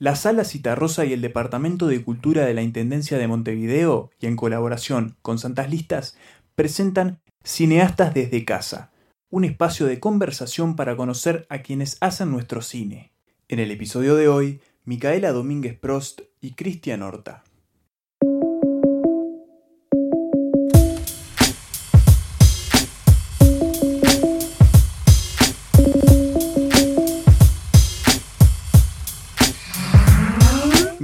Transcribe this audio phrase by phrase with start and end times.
[0.00, 4.36] La Sala Citarrosa y el Departamento de Cultura de la Intendencia de Montevideo, y en
[4.36, 6.16] colaboración con Santas Listas,
[6.54, 8.92] presentan Cineastas desde Casa,
[9.28, 13.10] un espacio de conversación para conocer a quienes hacen nuestro cine.
[13.48, 17.42] En el episodio de hoy, Micaela Domínguez Prost y Cristian Horta.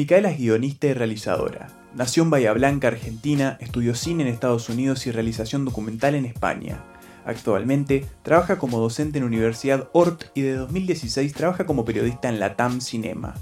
[0.05, 1.69] Micaela es guionista y realizadora.
[1.95, 6.85] Nació en Bahía Blanca, Argentina, estudió cine en Estados Unidos y realización documental en España.
[7.25, 12.55] Actualmente trabaja como docente en Universidad Ort y de 2016 trabaja como periodista en la
[12.55, 13.33] TAM Cinema.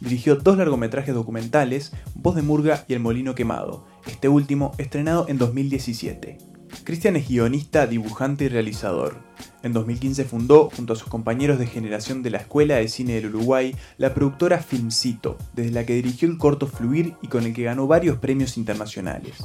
[0.00, 5.36] Dirigió dos largometrajes documentales, Voz de Murga y El Molino Quemado, este último estrenado en
[5.36, 6.38] 2017.
[6.84, 9.18] Cristian es guionista, dibujante y realizador.
[9.62, 13.34] En 2015 fundó, junto a sus compañeros de generación de la Escuela de Cine del
[13.34, 17.64] Uruguay, la productora Filmcito, desde la que dirigió el corto Fluir y con el que
[17.64, 19.44] ganó varios premios internacionales.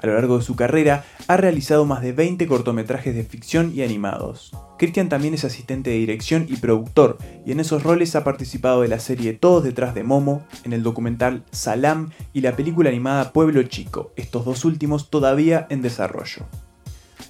[0.00, 3.82] A lo largo de su carrera ha realizado más de 20 cortometrajes de ficción y
[3.82, 4.52] animados.
[4.76, 8.88] Christian también es asistente de dirección y productor, y en esos roles ha participado de
[8.88, 13.62] la serie Todos detrás de Momo, en el documental Salam y la película animada Pueblo
[13.64, 16.46] Chico, estos dos últimos todavía en desarrollo.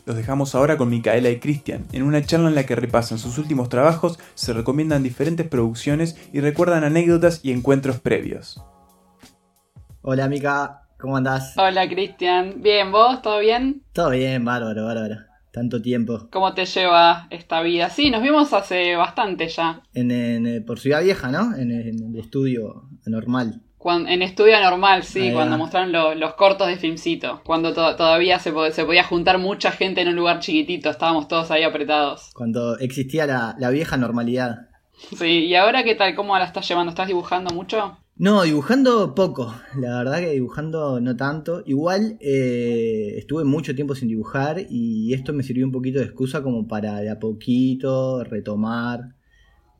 [0.09, 3.37] Los dejamos ahora con Micaela y Cristian, en una charla en la que repasan sus
[3.37, 8.64] últimos trabajos, se recomiendan diferentes producciones y recuerdan anécdotas y encuentros previos.
[10.01, 11.53] Hola Mica, ¿Cómo andás?
[11.59, 12.62] Hola, Cristian.
[12.62, 13.20] Bien, ¿vos?
[13.20, 13.83] ¿Todo bien?
[13.92, 15.17] Todo bien, bárbaro, bárbaro.
[15.53, 16.29] Tanto tiempo.
[16.33, 17.91] ¿Cómo te lleva esta vida?
[17.91, 19.83] Sí, nos vimos hace bastante ya.
[19.92, 21.55] En, eh, por Ciudad Vieja, ¿no?
[21.55, 23.61] En, el estudio normal.
[23.84, 27.42] En estudio normal, sí, cuando mostraron los cortos de Filmcito.
[27.44, 31.62] Cuando todavía se, se, podía juntar mucha gente en un lugar chiquitito, estábamos todos ahí
[31.62, 32.30] apretados.
[32.34, 34.68] Cuando existía la, la vieja normalidad.
[35.16, 36.14] Sí, ¿y ahora qué tal?
[36.16, 36.90] ¿Cómo la estás llevando?
[36.90, 37.96] ¿Estás dibujando mucho?
[38.16, 41.62] No, dibujando poco, la verdad que dibujando no tanto.
[41.66, 46.42] Igual eh, estuve mucho tiempo sin dibujar y esto me sirvió un poquito de excusa
[46.42, 49.14] como para de a poquito retomar.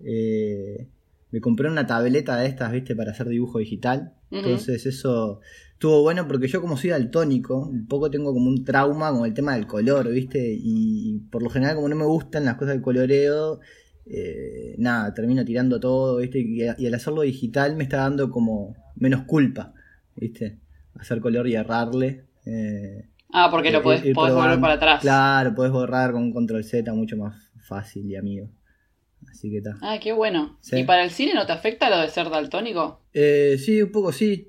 [0.04, 0.87] Eh,
[1.31, 4.15] me compré una tableta de estas, viste, para hacer dibujo digital.
[4.31, 5.41] Entonces eso
[5.72, 9.33] estuvo bueno porque yo como soy daltónico, un poco tengo como un trauma con el
[9.33, 12.83] tema del color, viste, y por lo general como no me gustan las cosas de
[12.83, 13.61] coloreo,
[14.05, 16.41] eh, nada, termino tirando todo, ¿viste?
[16.41, 19.75] Y, al hacerlo digital me está dando como menos culpa,
[20.17, 20.59] ¿viste?
[20.99, 22.25] Hacer color y errarle.
[22.44, 25.00] Eh, ah, porque lo podés, borrar para atrás.
[25.03, 28.49] Claro, podés borrar con un control Z mucho más fácil y amigo.
[29.31, 29.77] Así que está.
[29.83, 30.59] Ah, qué bueno.
[30.73, 33.01] ¿Y para el cine no te afecta lo de ser daltónico?
[33.12, 34.49] Eh, sí, un poco sí.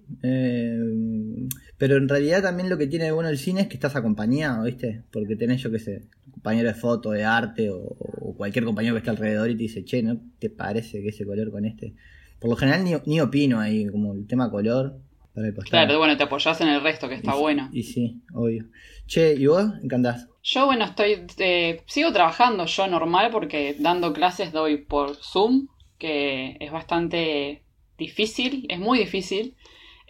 [1.78, 4.66] pero en realidad también lo que tiene de bueno el cine es que estás acompañado,
[4.66, 5.03] ¿viste?
[5.12, 9.09] Porque tenés, yo qué sé, compañero de foto, de arte o, cualquier compañero que esté
[9.09, 11.94] alrededor y te dice, che, ¿no te parece que ese color con este?
[12.40, 14.97] Por lo general ni, opino ahí, como el tema color.
[15.34, 17.69] Para el claro, bueno, te apoyás en el resto, que está bueno.
[17.74, 18.66] Y sí, obvio.
[19.06, 19.66] Che, ¿y vos?
[19.84, 20.28] ¿Encantás?
[20.51, 21.27] Yo, bueno, estoy.
[21.37, 25.67] Eh, sigo trabajando yo normal porque dando clases doy por Zoom,
[25.99, 27.61] que es bastante
[27.99, 29.55] difícil, es muy difícil.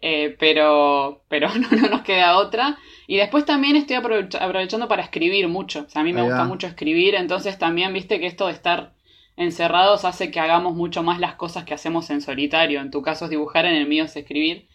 [0.02, 2.78] Eh, pero, pero no, no, nos queda otra.
[3.06, 5.82] Y después también estoy aprovechando para escribir mucho.
[5.82, 8.94] O sea, a mí me gusta mucho escribir, entonces también viste que esto de estar
[9.36, 12.80] encerrados hace que hagamos mucho más las cosas que hacemos en solitario.
[12.80, 14.70] En tu caso es dibujar, en el mío es escribir.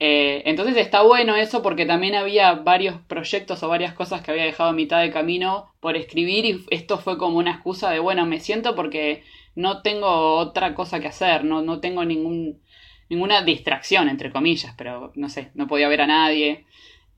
[0.00, 4.44] Eh, entonces está bueno eso porque también había varios proyectos o varias cosas que había
[4.44, 8.26] dejado a mitad de camino por escribir y esto fue como una excusa de, bueno,
[8.26, 9.22] me siento porque
[9.54, 12.60] no tengo otra cosa que hacer, no, no tengo ningún
[13.08, 16.64] ninguna distracción, entre comillas, pero no sé, no podía ver a nadie.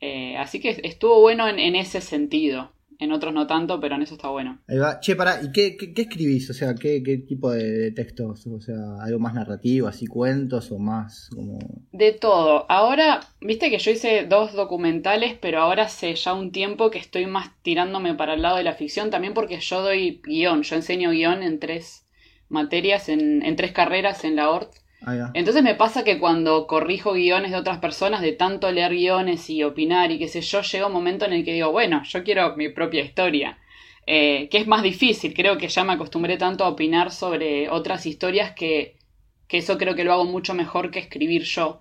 [0.00, 2.72] Eh, así que estuvo bueno en, ese sentido.
[2.98, 4.58] En otros no tanto, pero en eso está bueno.
[4.66, 5.00] Ahí va.
[5.00, 6.48] Che, pará, ¿y qué, qué, escribís?
[6.48, 8.46] O sea, ¿qué, tipo de, textos?
[8.46, 11.58] O sea, ¿algo más narrativo, así cuentos o más como...?
[11.92, 12.64] De todo.
[12.70, 17.26] Ahora, viste que yo hice dos documentales, pero ahora hace ya un tiempo que estoy
[17.26, 20.62] más tirándome para el lado de la ficción, también porque yo doy guion.
[20.62, 22.06] Yo enseño guion en tres
[22.48, 24.85] materias, en, en tres carreras en la ORT.
[25.34, 29.62] Entonces me pasa que cuando corrijo guiones de otras personas, de tanto leer guiones y
[29.62, 32.56] opinar y qué sé yo, llega un momento en el que digo, bueno, yo quiero
[32.56, 33.58] mi propia historia.
[34.08, 38.06] Eh, que es más difícil, creo que ya me acostumbré tanto a opinar sobre otras
[38.06, 38.96] historias que,
[39.48, 41.80] que eso creo que lo hago mucho mejor que escribir yo.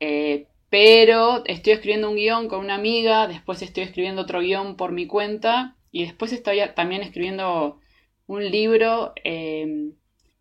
[0.00, 4.92] Eh, pero estoy escribiendo un guion con una amiga, después estoy escribiendo otro guion por
[4.92, 7.78] mi cuenta y después estoy también escribiendo
[8.26, 9.92] un libro eh,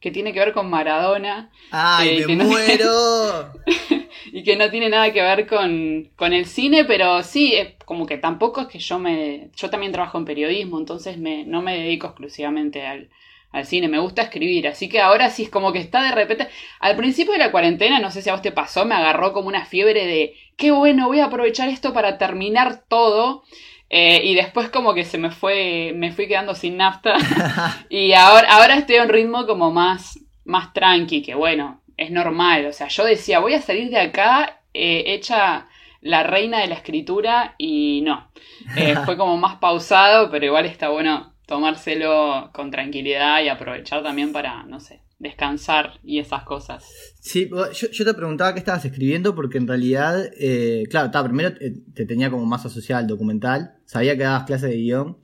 [0.04, 1.50] que tiene que ver con Maradona.
[1.72, 3.54] ¡Ay, eh, me muero!
[4.34, 8.06] y que no tiene nada que ver con, con, el cine, pero sí, es como
[8.06, 9.48] que tampoco es que yo me...
[9.56, 13.08] Yo también trabajo en periodismo, entonces me, no me dedico exclusivamente al,
[13.54, 16.50] al cine, me gusta escribir, así que ahora sí es como que está de repente,
[16.82, 19.48] al principio de la cuarentena, no sé si a vos te pasó, me agarró como
[19.48, 23.46] una fiebre de, qué bueno, voy a aprovechar esto para terminar todo.
[23.96, 27.14] Eh, y después como que se me fue, me fui quedando sin nafta.
[27.90, 32.66] y ahora, ahora estoy a un ritmo como más, más tranqui, que bueno, es normal.
[32.66, 35.68] O sea, yo decía, voy a salir de acá eh, hecha
[36.02, 38.32] la reina de la escritura y no.
[38.76, 44.34] Eh, fue como más pausado, pero igual está bueno tomárselo con tranquilidad y aprovechar también
[44.34, 46.86] para, no sé, descansar y esas cosas.
[47.20, 51.56] Sí, yo, te preguntaba qué estabas escribiendo porque en realidad, eh, claro, primero
[51.94, 55.18] te tenía como más asociado al documental, sabía que dabas clases de guion,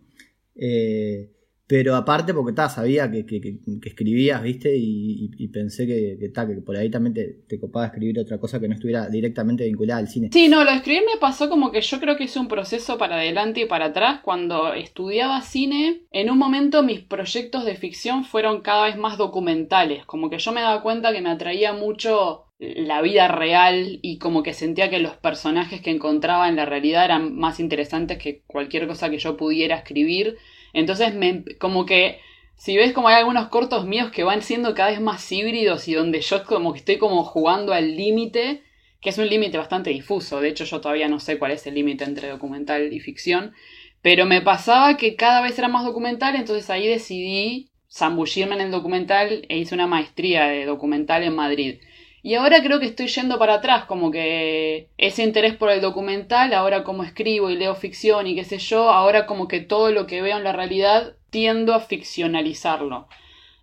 [0.55, 1.31] eh,
[1.69, 4.73] pero aparte, porque ta, sabía que, que, escribías, ¿viste?
[4.75, 6.31] Y, pensé que, que,
[6.65, 10.07] por ahí también te, te, copaba escribir otra cosa que no estuviera directamente vinculada al
[10.07, 10.31] cine.
[10.33, 12.97] Sí, no, lo de escribir me pasó como que yo creo que es un proceso
[12.97, 14.21] para adelante y para atrás.
[14.23, 20.07] Cuando estudiaba cine, en un momento mis proyectos de ficción fueron cada vez más documentales.
[20.07, 24.41] Como que yo me daba cuenta que me atraía mucho la vida real y como
[24.41, 28.87] que sentía que los personajes que encontraba en la realidad eran más interesantes que cualquier
[28.87, 30.37] cosa que yo pudiera escribir.
[30.73, 32.19] Entonces, me, como que,
[32.55, 35.93] si ves como hay algunos cortos míos que van siendo cada vez más híbridos y
[35.93, 38.63] donde yo como que estoy como jugando al límite,
[39.01, 41.75] que es un límite bastante difuso, de hecho yo todavía no sé cuál es el
[41.75, 43.53] límite entre documental y ficción,
[44.01, 48.71] pero me pasaba que cada vez era más documental, entonces ahí decidí zambullirme en el
[48.71, 51.79] documental e hice una maestría de documental en Madrid.
[52.21, 56.53] Y ahora creo que estoy yendo para atrás, como que ese interés por el documental,
[56.53, 60.05] ahora como escribo y leo ficción y qué sé yo, ahora como que todo lo
[60.05, 63.07] que veo en la realidad tiendo a ficcionalizarlo.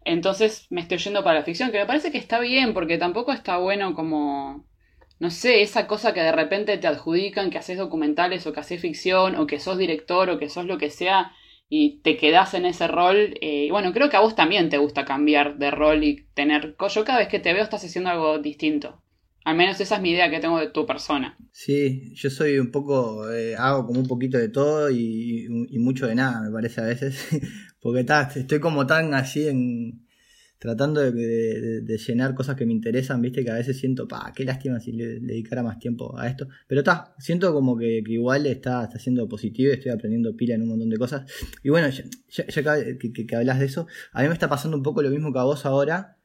[0.05, 3.33] Entonces me estoy yendo para la ficción, que me parece que está bien, porque tampoco
[3.33, 4.65] está bueno como,
[5.19, 8.81] no sé, esa cosa que de repente te adjudican que haces documentales o que haces
[8.81, 11.33] ficción o que sos director o que sos lo que sea
[11.69, 13.35] y te quedas en ese rol.
[13.41, 16.77] Eh, y bueno, creo que a vos también te gusta cambiar de rol y tener.
[16.89, 19.03] Yo cada vez que te veo estás haciendo algo distinto.
[19.45, 21.39] Al menos esa es mi idea que tengo de tu persona.
[21.53, 23.31] Sí, yo soy un poco.
[23.31, 26.85] Eh, hago como un poquito de todo y, y, mucho de nada, me parece a
[26.85, 27.29] veces.
[27.81, 28.05] Porque
[28.35, 30.06] estoy como tan así en
[30.59, 34.81] tratando de, llenar cosas que me interesan, viste, que a veces siento, pa, qué lástima
[34.81, 36.49] si le, dedicara más tiempo a esto.
[36.67, 40.69] Pero está, siento como que, igual está, está siendo positivo estoy aprendiendo pila en un
[40.69, 41.31] montón de cosas.
[41.63, 42.05] Y bueno, ya,
[42.47, 45.45] que, hablas de eso, a mí me está pasando un poco lo mismo que a
[45.45, 46.19] vos ahora,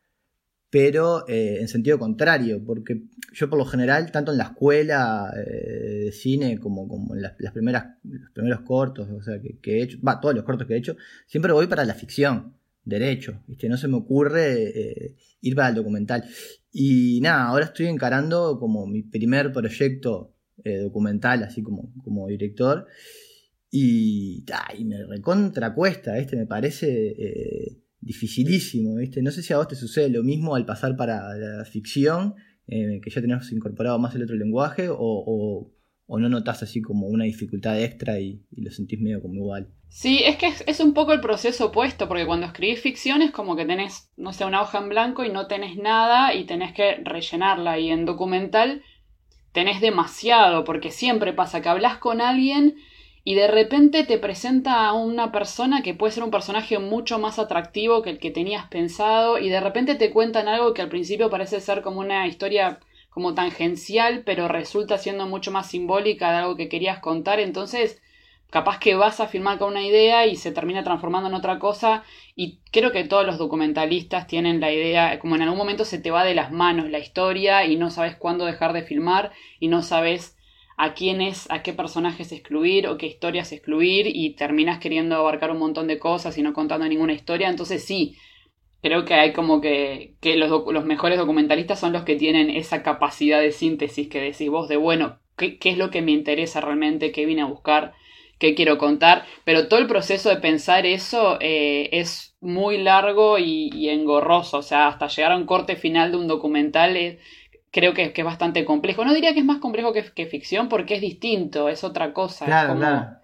[0.69, 6.05] pero eh, en sentido contrario, porque yo por lo general, tanto en la escuela eh,
[6.05, 9.83] de cine como, como en las, primeras, los primeros cortos, o sea, que, que he
[9.83, 10.95] hecho, va, todos los cortos que he hecho,
[11.27, 13.69] siempre voy para la ficción derecho, ¿viste?
[13.69, 16.23] No se me ocurre eh, ir para el documental.
[16.71, 20.33] Y nada, ahora estoy encarando como mi primer proyecto
[20.63, 22.87] eh, documental, así como, como director.
[23.69, 24.43] Y,
[24.83, 26.35] me recontra cuesta, ¿viste?
[26.35, 29.21] Me parece eh, dificilísimo, ¿viste?
[29.21, 32.35] No sé si a vos te sucede lo mismo al pasar para la ficción,
[32.67, 35.73] que ya tenés incorporado más el otro lenguaje, o
[36.07, 39.67] no notas así como una dificultad extra y, lo sentís medio como igual.
[39.89, 43.55] Sí, es que es, un poco el proceso opuesto, porque cuando escribís ficción es como
[43.55, 46.95] que tenés, no sé, una hoja en blanco y no tenés nada y tenés que
[47.03, 47.79] rellenarla.
[47.79, 48.83] Y en documental
[49.51, 52.75] tenés demasiado, porque siempre pasa que hablas con alguien
[53.23, 57.37] y de repente te presenta a una persona que puede ser un personaje mucho más
[57.37, 61.29] atractivo que el que tenías pensado y de repente te cuentan algo que al principio
[61.29, 62.79] parece ser como una historia
[63.11, 68.01] como tangencial, pero resulta siendo mucho más simbólica de algo que querías contar, entonces
[68.49, 72.03] capaz que vas a filmar con una idea y se termina transformando en otra cosa.
[72.35, 76.11] Y creo que todos los documentalistas tienen la idea, como en algún momento se te
[76.11, 79.81] va de las manos la historia y no sabes cuándo dejar de filmar y no
[79.81, 80.37] sabes
[80.77, 85.59] a quiénes, a qué personajes excluir o qué historias excluir y terminas queriendo abarcar un
[85.59, 88.17] montón de cosas y no contando ninguna historia, entonces sí,
[88.81, 92.83] creo que hay como que, que los, los, mejores documentalistas son los que tienen esa
[92.83, 96.61] capacidad de síntesis que decís vos de, bueno, ¿qué, ¿qué, es lo que me interesa
[96.61, 97.11] realmente?
[97.11, 97.93] ¿Qué vine a buscar?
[98.39, 99.25] ¿Qué quiero contar?
[99.43, 104.87] Pero todo el proceso de pensar eso eh, es muy largo y, engorroso, o sea,
[104.87, 107.19] hasta llegar a un corte final de un documental
[107.69, 109.05] creo que, que, es bastante complejo.
[109.05, 112.45] No diría que es más complejo que, que ficción porque es distinto, es otra cosa.
[112.45, 113.17] Claro, claro.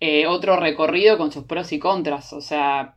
[0.00, 2.94] Eh, otro recorrido con sus pros y contras, o sea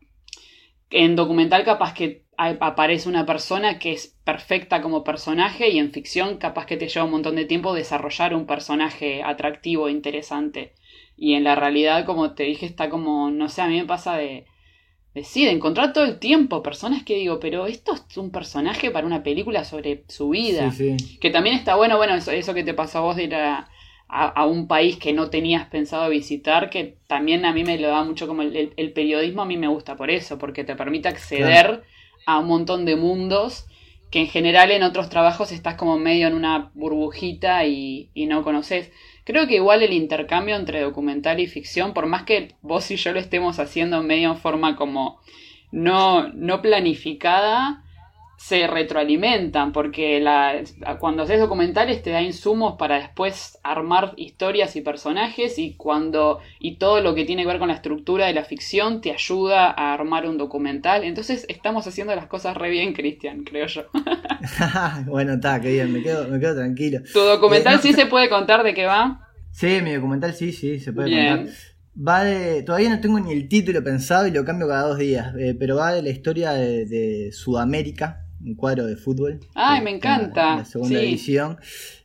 [0.90, 6.38] en documental capaz que aparece una persona que es perfecta como personaje y en ficción
[6.38, 10.74] capaz que te lleva un montón de tiempo desarrollar un personaje atractivo, interesante.
[11.18, 14.16] Y en la realidad, como te dije, está como, no sé, a mí me pasa
[14.18, 14.46] de,
[15.16, 18.92] de sí, de encontrar todo el tiempo personas que digo, pero esto es un personaje
[18.92, 20.72] para una película sobre su vida.
[21.20, 23.36] Que también está bueno, bueno, eso, eso que te pasó a vos de ir
[24.10, 27.90] a, a, un país que no tenías pensado visitar, que también a mí me lo
[27.90, 31.84] da mucho como el, periodismo, a mí me gusta por eso, porque te permite acceder
[32.26, 33.66] a un montón de mundos
[34.10, 38.44] que en general en otros trabajos estás como medio en una burbujita y, y no
[38.44, 38.92] conoces.
[39.26, 43.12] Creo que igual el intercambio entre documental y ficción, por más que vos y yo
[43.12, 45.20] lo estemos haciendo medio en forma como
[45.72, 47.84] no, no planificada,
[48.38, 50.62] se retroalimentan, porque la,
[51.00, 56.76] cuando haces documentales te da insumos para después armar historias y personajes y cuando y
[56.76, 59.92] todo lo que tiene que ver con la estructura de la ficción te ayuda a
[59.92, 61.04] armar un documental.
[61.04, 63.86] Entonces estamos haciendo las cosas re bien, Cristian, creo yo.
[65.08, 67.00] bueno, está, qué bien, me quedo, me quedo tranquilo.
[67.12, 69.28] ¿Tu documental eh, sí se puede contar de qué va?
[69.52, 71.54] Sí, mi documental sí, sí, se puede contar.
[72.00, 72.62] Va de.
[72.62, 75.34] Todavía no tengo ni el título pensado y lo cambio cada dos días.
[75.40, 79.40] Eh, pero va de la historia de Sudamérica, un cuadro de fútbol.
[79.54, 80.58] ¡Ay, me encanta!
[80.58, 81.58] La, segunda edición.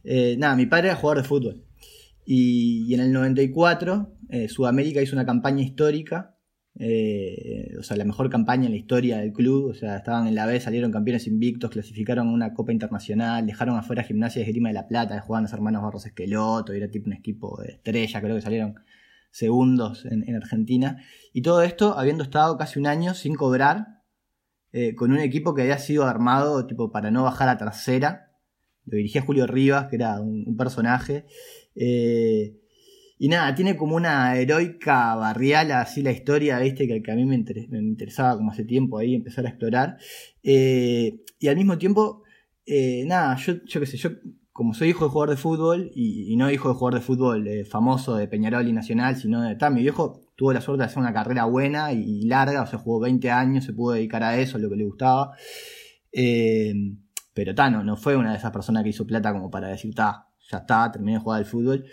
[0.04, 1.64] Eh, nada, mi padre era jugador de fútbol.
[2.25, 6.37] Y, en el 94, eh, Sudamérica hizo una campaña histórica.
[6.78, 9.70] Eh, o sea, la mejor campaña en la historia del club.
[9.70, 14.02] O sea, estaban en la B, salieron campeones invictos, clasificaron una Copa Internacional, dejaron afuera
[14.02, 17.61] Gimnasia de Esgrima de la Plata, jugaban los hermanos Barros Esqueloto, era tipo un equipo
[17.62, 18.75] de estrella, creo que salieron
[19.30, 21.02] segundos en Argentina.
[21.32, 24.01] Y todo esto habiendo estado casi un año sin cobrar
[24.75, 28.31] eh, con un equipo que había sido armado tipo para no bajar a tercera.
[28.87, 31.26] Lo dirigía Julio Rivas, que era un, personaje.
[31.75, 32.59] Eh,
[33.19, 36.88] y nada, tiene como una heroica barrial así la historia, ¿viste?
[36.88, 39.99] Que, que a mí me, interesaba como hace tiempo ahí empezar a explorar.
[40.43, 42.23] Eh, y al mismo tiempo,
[43.07, 44.11] nada, yo, qué sé, yo
[44.52, 48.17] como soy hijo de jugador de fútbol, y, no hijo de jugador de fútbol famoso
[48.17, 49.55] de Peñarol y Nacional, sino de...
[49.55, 52.79] Tal, mi viejo tuvo la suerte de hacer una carrera buena y larga, o sea,
[52.79, 55.37] jugó 20 años, se pudo dedicar a eso, lo que le gustaba.
[56.12, 56.75] Eh,
[57.35, 60.29] pero ta, no, fue una de esas personas que hizo plata como para decir, ta,
[60.51, 61.85] ya está, terminé de jugar al fútbol.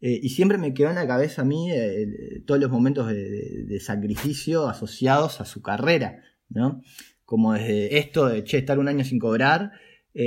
[0.00, 3.78] Eh, y siempre me quedó en la cabeza a mí eh, todos los momentos de,
[3.80, 6.82] sacrificio asociados a su carrera, ¿no?
[7.24, 9.72] Como desde esto de, che, estar un año sin cobrar,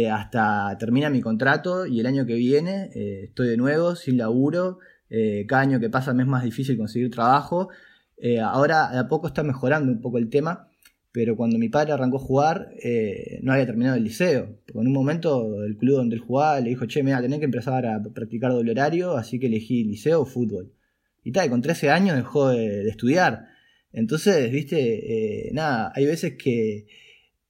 [0.10, 4.80] hasta termina mi contrato y el año que viene estoy de nuevo, sin laburo,
[5.12, 7.70] eh, cada año que pasa me es más difícil conseguir trabajo.
[8.18, 10.70] Eh, ahora a poco está mejorando un poco el tema,
[11.12, 14.58] pero cuando mi padre arrancó a jugar eh, no había terminado el liceo.
[14.74, 17.86] en un momento el club donde él jugaba le dijo, che, mira, tenés que empezar
[17.86, 20.72] a practicar doble horario, así que elegí liceo o fútbol.
[21.24, 23.48] Y tal, con 13 años dejó de, estudiar.
[23.92, 26.88] Entonces, viste, nada, hay veces que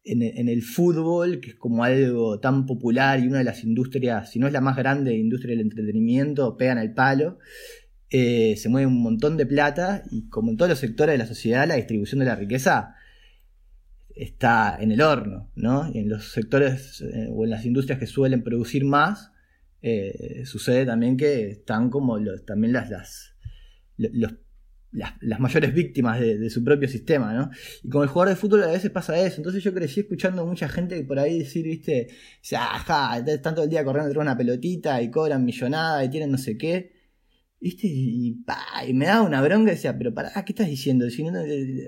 [0.04, 4.40] en, el fútbol, que es como algo tan popular y una de las industrias, si
[4.40, 7.38] no es la más grande industria del entretenimiento, pegan el palo,
[8.10, 11.28] eh, se mueve un montón de plata y como en todos los sectores de la
[11.28, 12.96] sociedad, la distribución de la riqueza
[14.16, 15.90] está en el horno, ¿no?
[15.94, 19.32] Y en los sectores eh, o en las industrias que suelen producir más,
[19.82, 23.36] eh, sucede también que están como los, también las, las
[23.98, 24.34] los
[24.92, 27.50] las, mayores víctimas de, su propio sistema, ¿no?
[27.84, 29.38] Y con el jugador de fútbol a veces pasa eso.
[29.38, 32.10] Entonces yo crecí escuchando mucha gente por ahí decir, viste,
[32.56, 36.32] ajá, están todo el día corriendo detrás de una pelotita y cobran millonada y tienen
[36.32, 36.94] no sé qué.
[37.60, 37.88] ¿Viste?
[37.88, 38.44] Y,
[38.94, 41.06] me daba una bronca y decía, pero pará, ¿qué estás diciendo?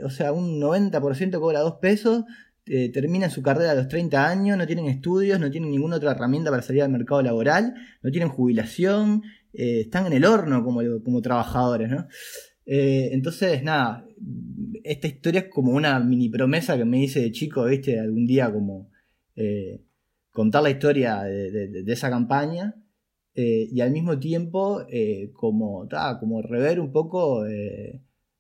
[0.04, 2.26] o sea, un 90% cobra dos pesos,
[2.66, 6.12] eh, termina su carrera a los 30 años, no tienen estudios, no tienen ninguna otra
[6.12, 10.82] herramienta para salir al mercado laboral, no tienen jubilación, eh, están en el horno como,
[11.04, 12.08] como trabajadores, ¿no?
[12.66, 14.06] Eh, entonces, nada,
[14.84, 18.00] esta historia es como una mini promesa que me hice de chico, ¿viste?
[18.00, 18.90] Algún día como
[19.36, 19.82] eh,
[20.32, 22.76] contar la historia de, esa campaña
[23.36, 24.86] eh, y al mismo tiempo
[25.34, 25.88] como,
[26.20, 27.44] como rever un poco,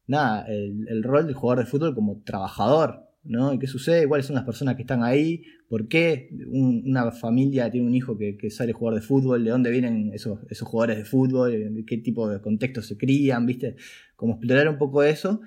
[0.07, 3.53] nada, el, rol del jugador de fútbol como trabajador, ¿no?
[3.53, 4.07] ¿Y qué sucede?
[4.07, 5.43] ¿Cuáles son las personas que están ahí?
[5.69, 9.43] ¿Por qué una familia tiene un hijo que, sale a jugar de fútbol?
[9.43, 11.83] ¿De dónde vienen esos, esos jugadores de fútbol?
[11.87, 13.45] ¿Qué tipo de contexto se crían?
[13.45, 13.75] ¿Viste?
[14.15, 15.41] Como explorar un poco eso.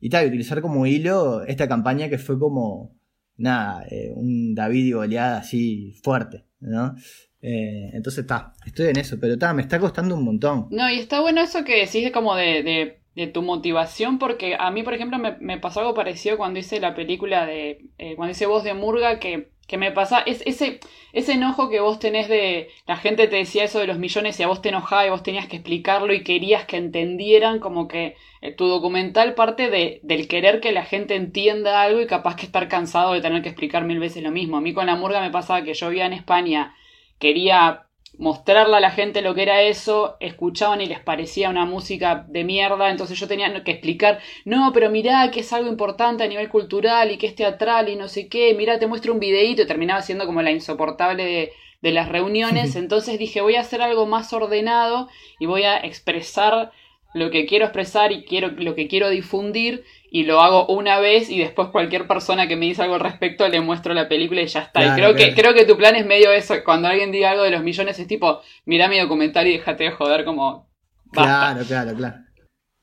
[0.00, 2.96] Y tal, utilizar como hilo esta campaña que fue como,
[3.36, 6.94] nada, eh, un David y Goliat así fuerte, ¿no?
[7.42, 10.68] Eh, entonces está, estoy en eso, pero está, me está costando un montón.
[10.70, 14.82] No, y está bueno eso que decís como de de tu motivación, porque a mí,
[14.82, 18.64] por ejemplo, me, pasó algo parecido cuando hice la película de, eh, cuando hice Voz
[18.64, 20.80] de Murga, que, que me pasa, es, ese,
[21.12, 24.42] ese enojo que vos tenés de, la gente te decía eso de los millones y
[24.42, 28.16] a vos te enojaba y vos tenías que explicarlo y querías que entendieran, como que
[28.42, 32.46] eh, tu documental parte de, del querer que la gente entienda algo y capaz que
[32.46, 34.56] estar cansado de tener que explicar mil veces lo mismo.
[34.56, 36.74] A mí con la Murga me pasaba que yo vivía en España,
[37.18, 37.86] quería
[38.18, 42.44] mostrarle a la gente lo que era eso, escuchaban y les parecía una música de
[42.44, 46.48] mierda, entonces yo tenía que explicar, no, pero mirá que es algo importante a nivel
[46.48, 49.66] cultural y que es teatral y no sé qué, mirá, te muestro un videíto y
[49.66, 54.32] terminaba siendo como la insoportable de las reuniones, entonces dije voy a hacer algo más
[54.32, 56.72] ordenado y voy a expresar
[57.12, 61.30] lo que quiero expresar y quiero lo que quiero difundir y lo hago una vez
[61.30, 64.46] y después cualquier persona que me dice algo al respecto le muestro la película y
[64.46, 64.84] ya está.
[64.84, 67.50] y creo que creo que tu plan es medio eso, cuando alguien diga algo de
[67.50, 70.70] los millones es tipo, mira mi documental y déjate de joder como
[71.12, 72.16] Claro, claro, claro.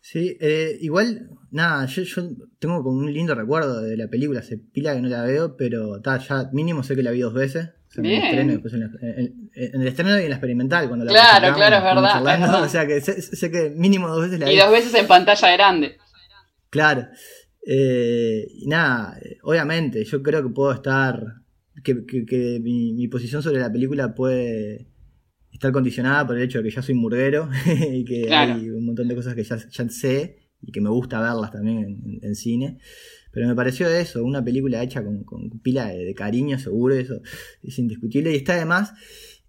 [0.02, 2.24] Sí, eh, igual, nada, yo, yo
[2.60, 6.02] tengo como un lindo recuerdo de la película, se pila que no la veo, pero
[6.02, 7.72] ta, ya mínimo sé que la vi dos veces.
[7.96, 10.88] en, el estreno, en, el estreno y en la experimental.
[10.88, 14.46] Cuando la claro, claro, es verdad, O sea que sé, que mínimo dos veces la
[14.46, 14.54] vi.
[14.54, 15.98] Y dos veces en pantalla grande.
[16.70, 17.08] Claro.
[17.66, 21.22] Eh, y nada, obviamente, yo creo que puedo estar.
[21.84, 24.88] Que, que, mi, mi, posición sobre la película puede
[25.52, 27.50] estar condicionada por el hecho de que ya soy murguero
[27.92, 29.58] y que hay un montón de cosas que ya,
[29.90, 32.80] sé y que me gusta verlas también en, cine.
[33.32, 35.24] Pero me pareció eso, una película hecha con,
[35.62, 37.22] pila de, cariño, seguro, eso
[37.62, 38.32] es indiscutible.
[38.32, 38.94] Y está además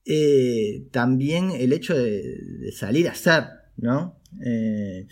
[0.04, 3.44] eh, también el hecho de, salir a hacer,
[3.76, 4.20] ¿no?
[4.44, 5.06] Eh,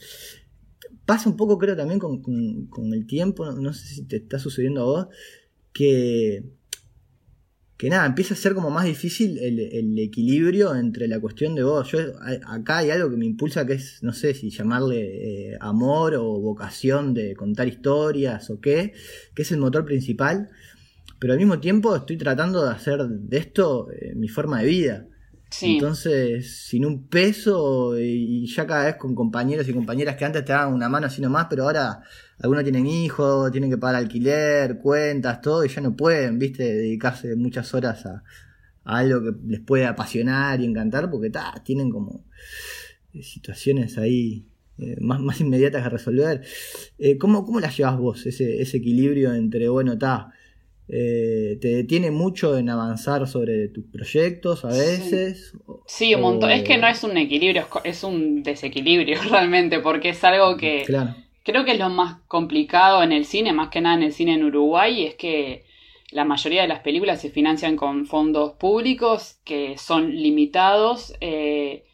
[1.07, 4.83] pasa un poco, creo, también con, con el tiempo, no, sé si te está sucediendo
[4.83, 5.07] a vos,
[5.73, 6.45] que
[7.77, 11.91] que nada, empieza a ser como más difícil el, equilibrio entre la cuestión de vos.
[11.93, 11.99] Yo,
[12.47, 16.41] acá hay algo que me impulsa que es, no sé si llamarle eh, amor o
[16.41, 18.95] vocación de contar historias o qué,
[19.35, 20.49] que es el motor principal.
[21.19, 25.07] Pero al mismo tiempo estoy tratando de hacer de esto eh, mi forma de vida.
[25.63, 30.53] Entonces, sin un peso y ya cada vez con compañeros y compañeras que antes te
[30.53, 32.03] daban una mano así nomás, pero ahora
[32.39, 37.37] algunos tienen hijos, tienen que pagar alquiler, cuentas, todo, y ya no pueden, viste, dedicarse
[37.37, 38.23] muchas horas a,
[38.85, 42.25] algo que les puede apasionar y encantar, porque ta, tienen como
[43.13, 44.47] eh, situaciones ahí
[44.79, 46.43] eh, más, más inmediatas a resolver.
[46.99, 50.33] Eh, ¿cómo, ¿Cómo las llevas vos, ese, ese equilibrio entre, bueno, está
[50.89, 55.53] eh, ¿Te detiene mucho en avanzar sobre tus proyectos a veces?
[55.87, 56.51] Sí, un montón.
[56.51, 60.85] Es que no es un equilibrio, es un desequilibrio realmente, porque es algo que
[61.43, 64.35] creo que es lo más complicado en el cine, más que nada en el cine
[64.35, 65.65] en Uruguay, es que
[66.11, 71.15] la mayoría de las películas se financian con fondos públicos que son limitados.
[71.21, 71.85] Eh,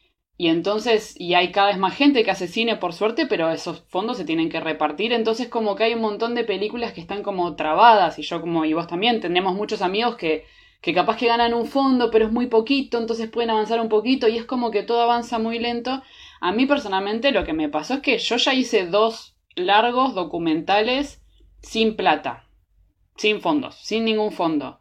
[0.43, 3.85] y entonces, y hay cada vez más gente que hace cine por suerte, pero esos
[3.87, 5.13] fondos se tienen que repartir.
[5.13, 8.19] Entonces como que hay un montón de películas que están como trabadas.
[8.19, 10.45] Y yo como, y vos también, tenemos muchos amigos que,
[10.81, 14.27] que capaz que ganan un fondo, pero es muy poquito, entonces pueden avanzar un poquito.
[14.27, 16.03] Y es como que todo avanza muy lento.
[16.41, 21.23] A mí personalmente lo que me pasó es que yo ya hice dos largos documentales
[21.61, 22.49] sin plata,
[23.15, 24.81] sin fondos, sin ningún fondo.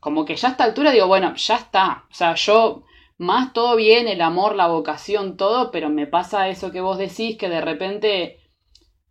[0.00, 2.04] Como que ya a esta altura digo, bueno, ya está.
[2.10, 2.82] O sea, yo
[3.18, 7.36] más todo bien, el amor, la vocación, todo, pero me pasa eso que vos decís,
[7.36, 8.38] que de repente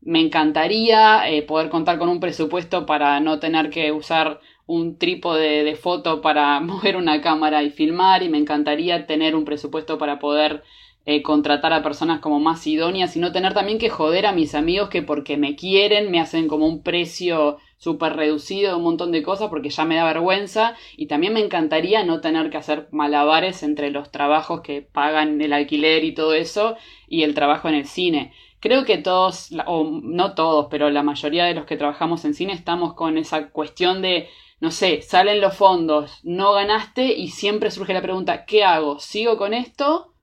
[0.02, 5.64] me encantaría eh, poder contar con un presupuesto para no tener que usar un trípode
[5.64, 10.20] de foto para mover una cámara y filmar, y me encantaría tener un presupuesto para
[10.20, 10.64] poder
[11.10, 14.54] eh, contratar a personas como más idóneas y no tener también que joder a mis
[14.54, 19.14] amigos que porque me quieren me hacen como un precio súper reducido de un montón
[19.14, 22.90] de cosas porque ya me da vergüenza y también me encantaría no tener que hacer
[22.92, 26.76] malabares entre los trabajos que pagan el alquiler y todo eso
[27.08, 28.34] y el trabajo en el cine.
[28.60, 32.52] Creo que todos, o no todos, pero la mayoría de los que trabajamos en cine
[32.52, 34.28] estamos con esa cuestión de,
[34.60, 39.00] no sé, salen los fondos, no ganaste y siempre surge la pregunta, ¿qué hago?
[39.00, 40.14] ¿Sigo con esto?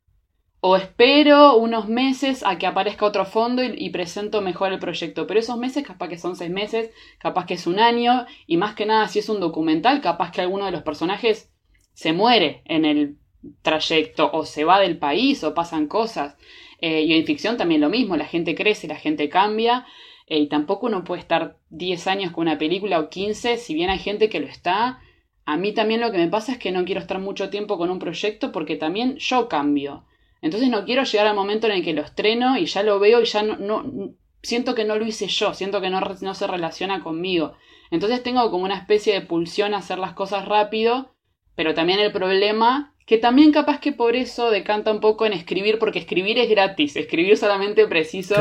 [0.67, 5.27] O espero unos meses a que aparezca otro fondo y, presento mejor el proyecto.
[5.27, 8.75] Pero esos meses capaz que son seis meses, capaz que es un año, y más
[8.75, 11.53] que nada si es un documental, capaz que alguno de los personajes
[11.93, 13.19] se muere en el
[13.61, 16.35] trayecto o se va del país o pasan cosas.
[16.81, 19.85] Eh, y en ficción también lo mismo, la gente crece, la gente cambia.
[20.29, 23.91] Eh, y tampoco uno puede estar 10 años con una película o 15, si bien
[23.91, 25.03] hay gente que lo está.
[25.45, 27.91] A mí también lo que me pasa es que no quiero estar mucho tiempo con
[27.91, 30.07] un proyecto porque también yo cambio.
[30.45, 33.23] Entonces no quiero llegar al momento en el que lo estreno y ya lo veo
[33.23, 36.47] y ya no, no siento que no lo hice yo, siento que no, no se
[36.47, 37.55] relaciona conmigo.
[37.91, 41.15] Entonces tengo como una especie de pulsión a hacer las cosas rápido,
[41.57, 45.79] pero también el problema, que también capaz que por eso decanta un poco en escribir,
[45.79, 48.35] porque escribir es gratis, escribir solamente preciso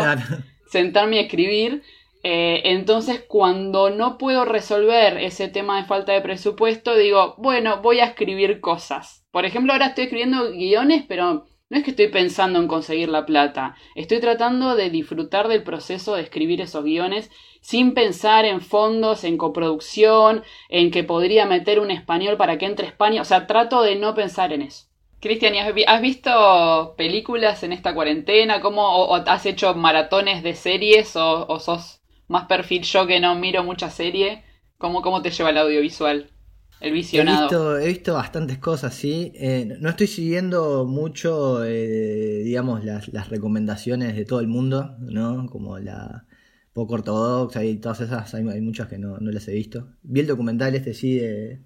[0.69, 1.83] sentarme a escribir.
[2.23, 8.01] Eh, entonces, cuando no puedo resolver ese tema de falta de presupuesto, digo, bueno, voy
[8.01, 9.25] a escribir cosas.
[9.31, 13.25] Por ejemplo, ahora estoy escribiendo guiones, pero no es que estoy pensando en conseguir la
[13.25, 17.31] plata, estoy tratando de disfrutar del proceso de escribir esos guiones
[17.61, 22.85] sin pensar en fondos, en coproducción, en que podría meter un español para que entre
[22.85, 24.85] España, o sea, trato de no pensar en eso.
[25.19, 25.55] Cristian,
[25.87, 28.61] ¿has visto películas en esta cuarentena?
[28.61, 33.33] ¿Cómo o, has hecho maratones de series o, o, sos más perfil yo que no
[33.33, 34.43] miro mucha serie?
[34.77, 36.32] ¿Cómo, cómo te lleva el audiovisual?
[36.79, 37.79] El visionado.
[37.79, 39.31] He visto, bastantes cosas, sí.
[39.35, 45.47] Eh, no estoy siguiendo mucho, eh, digamos, las, las, recomendaciones de todo el mundo, ¿no?
[45.47, 46.25] Como la
[46.73, 49.89] poco ortodoxa y todas esas, hay, muchas que no, no, las he visto.
[50.01, 51.61] Vi el documental este, sí, de...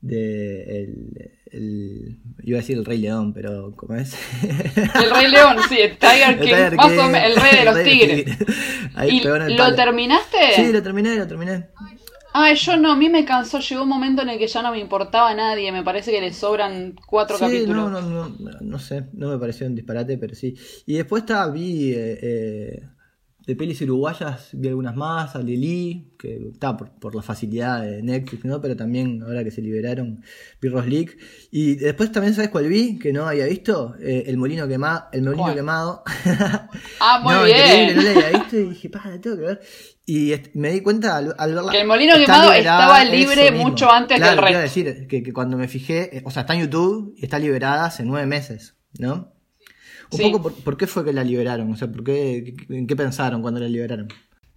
[0.00, 4.16] de el, iba a decir el Rey León, pero ¿cómo es?
[4.42, 8.38] El Rey León, sí, el Tiger King, más o menos, el rey de los tigres.
[9.08, 9.20] ¿Y
[9.56, 10.38] lo terminaste?
[10.56, 11.68] Sí, lo terminé, lo terminé.
[11.76, 11.96] Ay,
[12.54, 14.78] yo no, a mí me cansó, llegó un momento en el que ya no me
[14.78, 17.90] importaba a nadie, me parece que le sobran cuatro sí, capítulos.
[17.90, 20.54] No, no, no, no sé, no me pareció un disparate, pero sí.
[20.86, 22.88] Y después estaba, vi eh, eh,
[23.46, 28.44] de pelis uruguayas, vi algunas más, a Lili, que está por, la facilidad de Netflix,
[28.44, 28.60] ¿no?
[28.60, 30.22] Pero también ahora que se liberaron,
[30.60, 31.16] vi League.
[31.50, 32.98] Y después también, ¿sabes cuál vi?
[32.98, 35.08] Que no había visto, eh, El Molino Quemado.
[35.12, 36.02] El Molino Quemado.
[37.00, 37.58] Ah, muy bien.
[37.58, 39.60] Increíble, no lo había visto y dije, pa, tengo que ver.
[40.06, 41.72] Y me di cuenta al, verla.
[41.72, 44.58] Que el molino quemado estaba libre mucho antes del resto.
[44.58, 47.86] decir que, que, cuando me fijé, eh, o sea, está en YouTube y está liberada
[47.86, 49.32] hace nueve meses, ¿no?
[50.10, 53.40] Un poco por, qué fue que la liberaron, o sea, ¿por qué, ¿en qué pensaron
[53.40, 54.08] cuando la liberaron?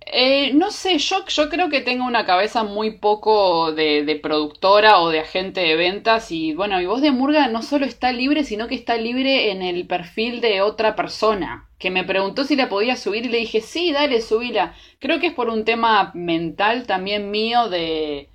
[0.02, 5.00] Eh, no sé, yo, yo creo que tengo una cabeza muy poco de, de, productora
[5.00, 8.44] o de agente de ventas y bueno, y voz de Murga no solo está libre,
[8.44, 12.70] sino que está libre en el perfil de otra persona que me preguntó si la
[12.70, 14.74] podía subir y le dije, sí, dale, subila.
[15.00, 18.30] Creo que es por un tema mental también mío de,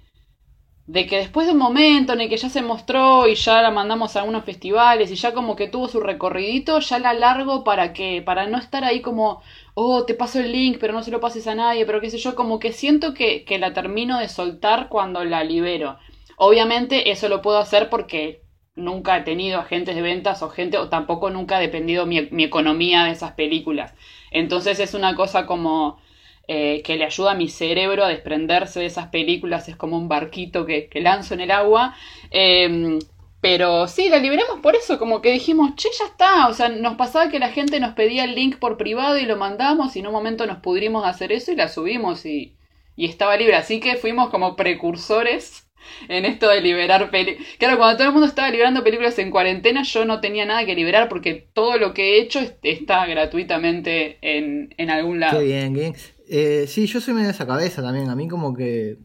[0.87, 3.71] de que después de un momento en el que ya se mostró y ya la
[3.71, 7.93] mandamos a algunos festivales y ya como que tuvo su recorridito, ya la largo para
[7.93, 9.43] que, para no estar ahí como,
[9.75, 12.19] oh, te paso el link, pero no se lo pases a nadie, pero qué sé
[12.19, 15.99] yo, como que siento que, que la termino de soltar cuando la libero.
[16.37, 18.42] Obviamente eso lo puedo hacer porque
[18.75, 23.05] nunca he tenido agentes de ventas o gente, o tampoco nunca ha dependido mi, economía
[23.05, 23.95] de esas películas.
[24.31, 26.01] Entonces es una cosa como
[26.49, 30.09] eh, que le ayuda a mi cerebro a desprenderse de esas películas, es como un
[30.09, 31.95] barquito que, lanzo en el agua.
[32.31, 32.99] Em,
[33.41, 36.49] pero sí, la liberamos por eso, como que dijimos, che, ya está.
[36.49, 39.37] O sea, nos pasaba que la gente nos pedía el link por privado y lo
[39.37, 42.55] mandamos y en un momento nos pudrimos hacer eso y la subimos y,
[42.97, 43.57] y estaba libre.
[43.57, 45.67] Así que fuimos como precursores
[46.09, 47.49] en esto de liberar películas.
[47.59, 50.75] Claro, cuando todo el mundo estaba liberando películas en cuarentena, yo no tenía nada que
[50.75, 55.39] liberar porque todo lo que he hecho está gratuitamente en, en algún lado.
[55.39, 55.95] Qué bien, bien.
[56.29, 58.09] Eh, sí, yo soy medio de esa cabeza también.
[58.09, 58.99] A mí como que...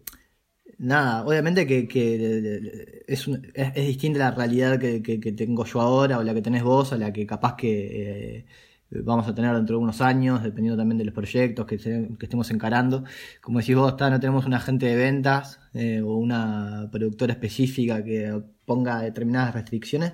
[0.80, 6.24] Nada, obviamente que, que es, es, distinta la realidad que, que, tengo yo ahora o
[6.24, 8.38] la que tenés vos, a la que capaz que...
[8.38, 8.46] Eh,
[8.90, 13.04] vamos a tener dentro de unos años, dependiendo también de los proyectos que, estemos encarando.
[13.42, 18.04] Como decís vos, está, no tenemos un agente de ventas eh, o una productora específica
[18.04, 20.14] que ponga determinadas restricciones.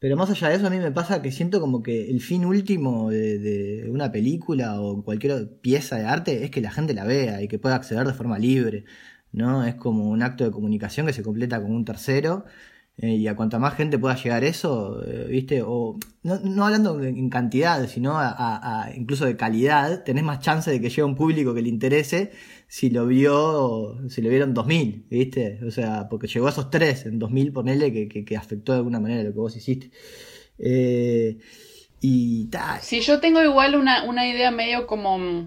[0.00, 2.46] Pero más allá de eso, a mí me pasa que siento como que el fin
[2.46, 7.42] último de, una película o cualquier pieza de arte es que la gente la vea
[7.42, 8.84] y que pueda acceder de forma libre.
[9.32, 9.64] ¿no?
[9.64, 12.46] Es como un acto de comunicación que se completa con un tercero
[13.02, 15.62] eh, y a cuanta más gente pueda llegar eso, eh, ¿viste?
[15.64, 20.90] O no, hablando en cantidad, sino a, incluso de calidad, tenés más chance de que
[20.90, 22.32] llegue un público que le interese
[22.68, 25.60] si lo vio, si lo vieron 2000, ¿viste?
[25.66, 29.00] O sea, porque llegó a esos tres en 2000, ponele que, que, afectó de alguna
[29.00, 29.90] manera lo que vos hiciste.
[30.58, 31.38] Eh,
[32.02, 32.80] y tal.
[32.82, 35.46] Si yo tengo igual una, una idea medio como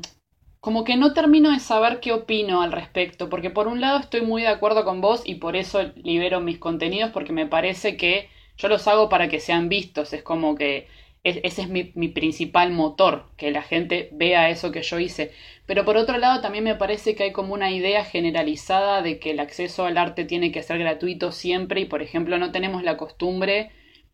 [0.64, 4.22] como que no termino de saber qué opino al respecto, porque por un lado estoy
[4.22, 8.30] muy de acuerdo con vos y por eso libero mis contenidos, porque me parece que
[8.56, 10.88] yo los hago para que sean vistos, es como que
[11.26, 15.34] ese es mi, mi, principal motor, que la gente vea eso que yo hice.
[15.66, 19.32] Pero por otro lado también me parece que hay como una idea generalizada de que
[19.32, 22.96] el acceso al arte tiene que ser gratuito siempre y por ejemplo no tenemos la
[22.96, 23.72] costumbre,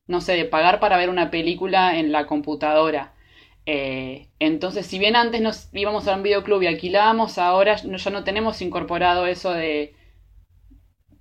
[0.07, 3.13] no sé, de pagar para ver una película en la computadora.
[3.71, 8.23] Eh, entonces, si bien antes nos íbamos a un videoclub y alquilábamos, ahora ya no
[8.23, 9.93] tenemos incorporado eso de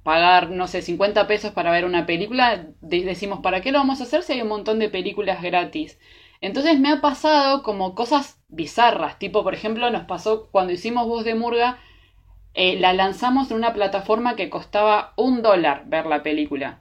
[0.03, 2.69] pagar, no sé, 50 pesos para ver una película.
[2.81, 5.99] decimos, ¿para qué lo vamos a hacer si hay un montón de películas gratis?
[6.41, 11.25] Entonces me ha pasado como cosas bizarras, tipo, por ejemplo, nos pasó cuando hicimos Voz
[11.25, 11.79] de Murga,
[12.55, 16.81] eh, la lanzamos en una plataforma que costaba un dólar ver la película.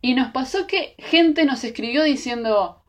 [0.00, 2.82] Y nos pasó que gente nos escribió diciendo,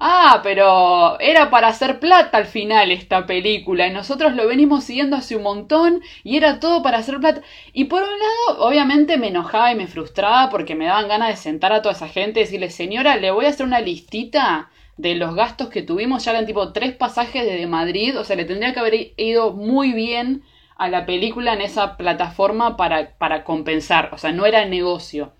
[0.00, 5.16] Ah, pero era para hacer plata al final esta película y nosotros lo venimos siguiendo
[5.16, 7.42] hace un montón y era todo para hacer plata.
[7.72, 11.36] Y por un lado, obviamente me enojaba y me frustraba porque me daban ganas de
[11.36, 15.16] sentar a toda esa gente y decirle, señora, le voy a hacer una listita de
[15.16, 18.72] los gastos que tuvimos, ya eran tipo tres pasajes desde Madrid, o sea, le tendría
[18.72, 20.42] que haber ido muy bien
[20.76, 25.32] a la película en esa plataforma para, para compensar, o sea, no era negocio.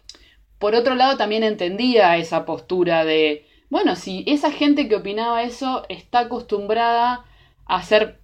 [0.58, 5.84] Por otro lado, también entendía esa postura de bueno, si esa gente que opinaba eso
[5.88, 7.24] está acostumbrada
[7.66, 8.20] a hacer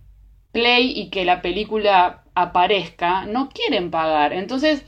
[0.53, 4.33] play y que la película aparezca, no quieren pagar.
[4.33, 4.85] Entonces,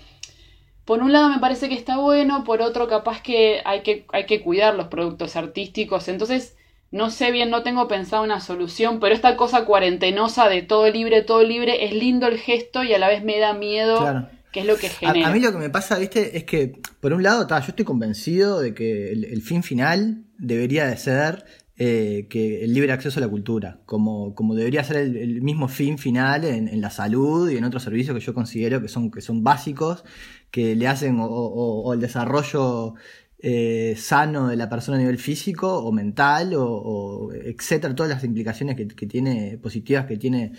[0.84, 4.24] por un lado me parece que está bueno, por otro capaz que hay que, hay
[4.26, 6.08] que cuidar los productos artísticos.
[6.08, 6.56] Entonces,
[6.90, 11.22] no sé bien, no tengo pensado una solución, pero esta cosa cuarentenosa de todo libre,
[11.22, 13.98] todo libre, es lindo el gesto y a la vez me da miedo.
[13.98, 14.28] Claro.
[14.56, 15.28] Que es lo que genera?
[15.28, 18.60] A, mí lo que me pasa, viste, es que, por un lado, yo estoy convencido
[18.60, 21.44] de que el, fin final debería de ser
[21.76, 25.98] eh, que el libre acceso a la cultura, como, como debería ser el, mismo fin
[25.98, 29.44] final en, la salud y en otros servicios que yo considero que son, que son
[29.44, 30.04] básicos,
[30.50, 32.94] que le hacen o el desarrollo
[33.38, 38.76] eh, sano de la persona a nivel físico o mental o, etcétera, todas las implicaciones
[38.76, 40.52] que, tiene positivas que tiene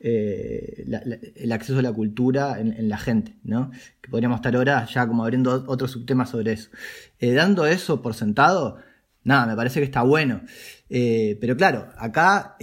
[0.00, 0.86] eh,
[1.36, 3.70] el acceso a la cultura en, la gente, ¿no?
[4.00, 6.70] Que podríamos estar ahora ya como abriendo otro subtema sobre eso.
[7.18, 8.78] Eh, dando eso por sentado,
[9.24, 10.42] nada, me parece que está bueno.
[10.88, 12.56] pero claro, acá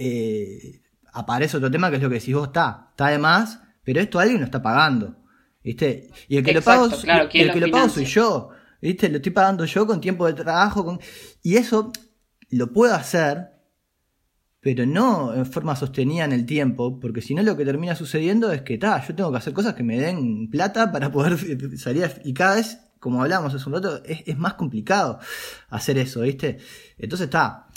[1.12, 4.18] aparece otro tema que es lo que decís vos, está, está de más, pero esto
[4.18, 5.16] alguien lo está pagando.
[5.62, 6.10] ¿Viste?
[6.28, 8.50] Y el que lo pago, el que lo pago soy yo.
[8.80, 9.08] ¿Viste?
[9.08, 10.84] Lo estoy pagando yo con tiempo de trabajo.
[10.84, 11.00] Con...
[11.42, 11.92] Y eso
[12.50, 13.50] lo puedo hacer,
[14.60, 18.52] pero no en forma sostenida en el tiempo, porque si no lo que termina sucediendo
[18.52, 21.38] es que ta, yo tengo que hacer cosas que me den plata para poder
[21.78, 22.10] salir.
[22.24, 25.20] Y cada vez, como hablamos hace un rato, es, más complicado
[25.68, 26.58] hacer eso, ¿viste?
[26.98, 27.68] Entonces está.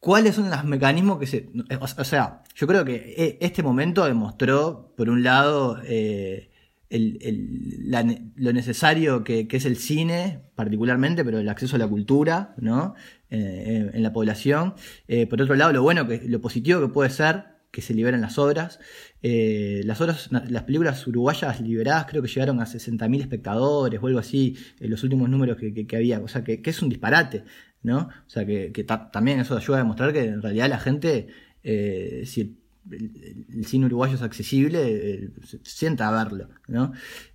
[0.00, 1.50] ¿Cuáles son los mecanismos que se...
[1.80, 6.50] O sea, yo creo que e, este momento demostró, por un lado, eh,
[6.90, 7.90] el,
[8.36, 12.94] lo necesario que, es el cine, particularmente, pero el acceso a la cultura, ¿no?
[13.30, 14.74] Eh, en la población.
[15.06, 18.22] Eh, por otro lado, lo bueno, que, lo positivo que puede ser que se liberen
[18.22, 18.80] las obras.
[19.22, 24.18] Eh, las obras, las películas uruguayas liberadas creo que llegaron a 60.000 espectadores o algo
[24.18, 26.20] así, en los últimos números que, había.
[26.20, 27.44] O sea, que, es un disparate,
[27.82, 28.08] ¿no?
[28.26, 31.28] O sea, que, también eso ayuda a demostrar que en realidad la gente,
[31.62, 32.58] si
[32.90, 36.92] el, cine uruguayo es accesible, eh, se sienta a verlo, ¿no?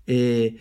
[0.08, 0.58] Eh,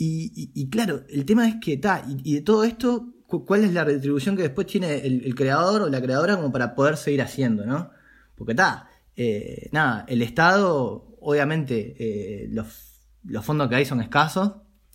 [0.00, 4.36] y, claro, el tema es que está, y, de todo esto, ¿cuál es la retribución
[4.36, 7.90] que después tiene el, creador o la creadora como para poder seguir haciendo, ¿no?
[8.34, 14.52] Porque está, eh, nada, el Estado, obviamente, los, los fondos que hay son escasos,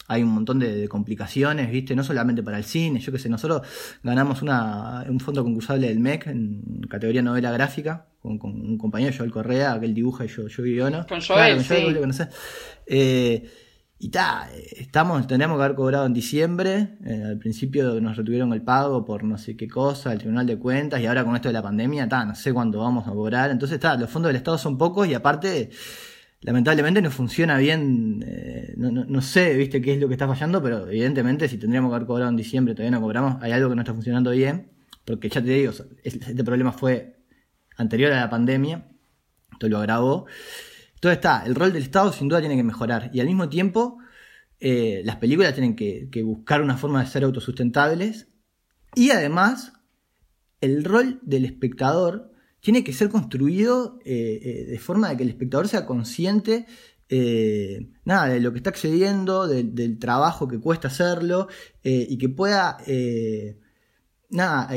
[0.08, 1.96] hay un montón de, complicaciones, ¿viste?
[1.96, 3.62] No solamente para el cine, yo que sé, nosotros
[4.04, 9.32] ganamos una, un fondo concursable del MEC en categoría novela gráfica, con, un compañero, Joel
[9.32, 11.06] Correa, que él dibuja y yo, yo guiono.
[11.08, 11.76] Con Joel, sí.
[14.04, 16.98] Y ta, estamos, tendríamos que haber cobrado en diciembre.
[17.06, 20.60] Eh, al principio nos retuvieron el pago por no sé qué cosa, el Tribunal de
[20.60, 23.50] Cuentas, y ahora con esto de la pandemia, ta, no sé cuándo vamos a cobrar.
[23.50, 25.70] Entonces, ta, los fondos del Estado son pocos y aparte,
[26.42, 28.22] lamentablemente no funciona bien.
[28.28, 31.90] Eh, no, no, sé, viste, qué es lo que está fallando, pero evidentemente, si tendríamos
[31.90, 34.70] que haber cobrado en diciembre, todavía no cobramos, hay algo que no está funcionando bien.
[35.06, 35.72] Porque ya te digo,
[36.04, 37.16] este problema fue
[37.78, 38.86] anterior a la pandemia,
[39.54, 40.26] esto lo agravó.
[41.04, 43.98] Entonces está, el rol del Estado sin duda tiene que mejorar y al mismo tiempo
[44.62, 48.30] eh, las películas tienen que, buscar una forma de ser autosustentables
[48.96, 49.74] y además
[50.62, 55.30] el rol del espectador tiene que ser construido eh, eh, de forma de que el
[55.30, 56.68] espectador sea consciente
[58.06, 61.50] nada, de lo que está accediendo, del trabajo que cuesta hacerlo
[61.84, 62.78] y que pueda
[64.30, 64.70] nada,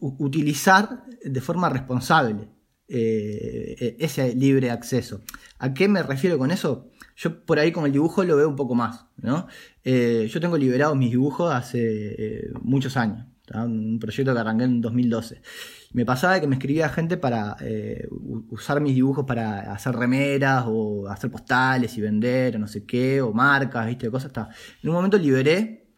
[0.00, 2.55] utilizar de forma responsable
[2.88, 5.22] eh, ese libre acceso.
[5.58, 6.88] ¿A qué me refiero con eso?
[7.16, 9.48] Yo por ahí con el dibujo lo veo un poco más, ¿no?
[9.82, 14.80] Eh, yo tengo liberados mis dibujos hace eh, muchos años, un proyecto que arranqué en
[14.80, 15.42] 2012.
[15.94, 17.56] Me pasaba que me escribía gente para
[18.50, 23.22] usar mis dibujos para hacer remeras o hacer postales y vender o no sé qué,
[23.22, 24.10] o marcas, ¿viste?
[24.10, 24.30] Cosas.
[24.82, 25.88] En un momento liberé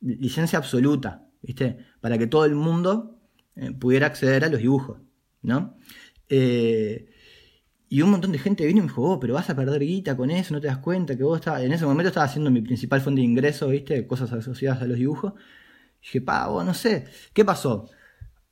[0.00, 1.78] licencia absoluta ¿viste?
[2.00, 3.20] Para que todo el mundo
[3.78, 4.98] pudiera acceder a los dibujos,
[5.42, 5.77] ¿no?
[6.28, 7.10] Eh,
[7.88, 10.16] y un montón de gente vino y me dijo, oh, pero vas a perder guita
[10.16, 11.62] con eso, no te das cuenta que vos estás...
[11.62, 14.06] En ese momento estaba haciendo mi principal fuente de ingreso, ¿viste?
[14.06, 15.32] Cosas asociadas a los dibujos.
[16.02, 17.06] Dije, pa, vos no sé.
[17.32, 17.88] ¿Qué pasó?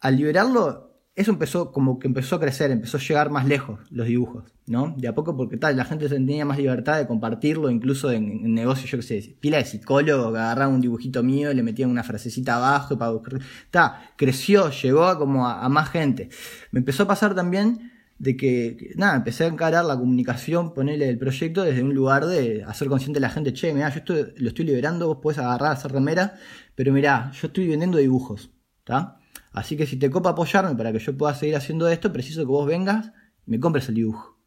[0.01, 4.07] Al liberarlo, eso empezó como que empezó a crecer, empezó a llegar más lejos los
[4.07, 4.95] dibujos, ¿no?
[4.99, 8.91] De a poco porque tal, la gente tenía más libertad de compartirlo, incluso en, negocios,
[8.91, 12.03] yo qué sé, pila de psicólogos que agarraban un dibujito mío y le metían una
[12.03, 13.41] frasecita abajo para buscar.
[13.65, 16.29] Está, creció, llegó a como a, más gente.
[16.71, 21.17] Me empezó a pasar también de que, nada, empecé a encarar la comunicación, ponerle el
[21.19, 24.49] proyecto desde un lugar de hacer consciente a la gente, che, mira, yo estoy, lo
[24.49, 26.35] estoy liberando, vos podés agarrar, hacer remera,
[26.75, 28.51] pero mirá, yo estoy vendiendo dibujos,
[28.81, 29.19] ¿está?
[29.57, 32.47] Así que si te copa apoyarme para que yo pueda seguir haciendo esto, preciso que
[32.47, 33.13] vos vengas
[33.47, 34.39] y me compres el dibujo.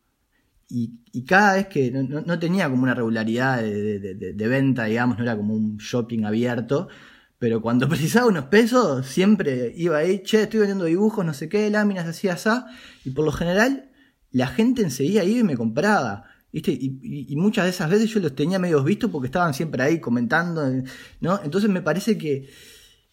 [0.70, 5.56] Y, cada vez que no, tenía como una regularidad de, venta, digamos, no era como
[5.56, 6.90] un shopping abierto,
[7.40, 11.72] pero cuando precisaba unos pesos, siempre iba ahí, che, estoy vendiendo dibujos, no sé qué,
[11.72, 12.52] láminas así, así,
[13.04, 13.90] y por lo general
[14.32, 16.26] la gente enseguida iba y me compraba.
[16.52, 16.72] ¿Viste?
[16.72, 20.62] Y, muchas de esas veces yo los tenía medio vistos porque estaban siempre ahí comentando,
[21.20, 21.40] ¿no?
[21.44, 22.48] Entonces me parece que,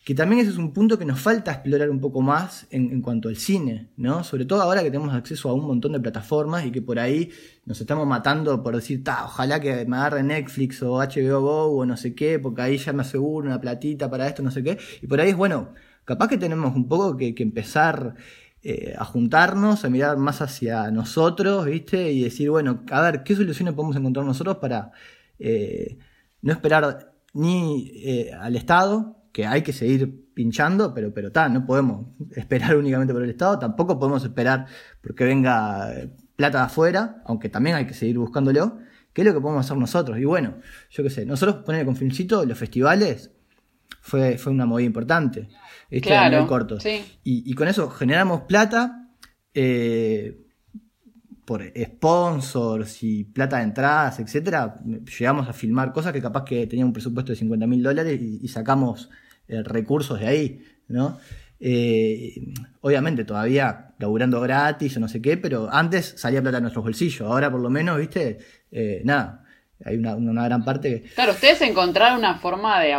[0.07, 3.29] que también ese es un punto que nos falta explorar un poco más en, cuanto
[3.29, 4.23] al cine, ¿no?
[4.23, 7.33] Sobre todo ahora que tenemos acceso a un montón de plataformas y que por ahí
[7.65, 11.85] nos estamos matando por decir, ta, ojalá que me agarre Netflix o HBO Go o
[11.85, 14.79] no sé qué, porque ahí ya me aseguro una platita para esto, no sé qué.
[15.03, 15.73] Y por ahí es bueno,
[16.05, 18.15] capaz que tenemos un poco que, empezar
[18.63, 22.13] eh, a juntarnos, a mirar más hacia nosotros, ¿viste?
[22.13, 24.93] Y decir, bueno, a ver, ¿qué soluciones podemos encontrar nosotros para
[25.41, 25.99] eh,
[26.43, 31.67] no esperar ni eh, al Estado, que hay que seguir pinchando, pero pero tal, no
[31.67, 34.65] podemos esperar únicamente por el Estado, tampoco podemos esperar
[35.03, 35.93] porque venga
[36.37, 38.79] plata de afuera, aunque también hay que seguir buscándolo.
[39.13, 40.19] ¿Qué es lo que podemos hacer nosotros?
[40.19, 40.55] Y bueno,
[40.89, 43.31] yo qué sé, nosotros poner con Filmcito los festivales
[44.01, 45.51] fue, fue una movida importante.
[45.91, 46.79] Este claro, corto.
[47.23, 49.11] Y, con eso generamos plata
[49.53, 50.47] eh,
[51.45, 54.81] por sponsors y plata de entradas, etcétera.
[55.19, 58.49] Llegamos a filmar cosas que capaz que tenían un presupuesto de 50 mil dólares y,
[58.49, 61.19] sacamos eh, recursos de ahí, ¿no?
[61.59, 66.85] Eh, obviamente todavía laburando gratis o no sé qué, pero antes salía plata de nuestros
[66.85, 67.23] bolsillos.
[67.23, 68.39] Ahora por lo menos, viste,
[69.05, 69.45] nada,
[69.85, 71.09] hay una, gran parte que...
[71.11, 72.95] Claro, ustedes encontraron una forma de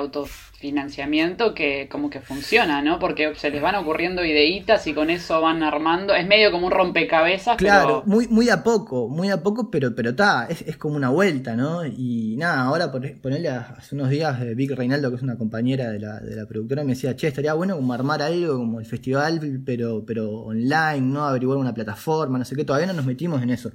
[0.57, 2.97] autofinanciamiento que como que funciona, ¿no?
[2.97, 6.15] Porque se les van ocurriendo ideitas y con eso van armando.
[6.15, 7.57] Es medio como un rompecabezas.
[7.57, 11.55] Claro, muy, muy a poco, muy a poco, pero pero está, es, como una vuelta,
[11.55, 11.85] ¿no?
[11.85, 15.99] Y nada, ahora ponerle hace unos días eh, Vic Reinaldo, que es una compañera de
[15.99, 19.61] la, de la productora, me decía, che, estaría bueno como armar algo como el festival,
[19.63, 21.25] pero, pero online, ¿no?
[21.25, 23.71] Averiguar una plataforma, no sé qué, todavía no nos metimos en eso.